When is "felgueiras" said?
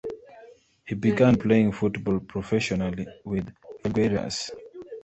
3.83-4.49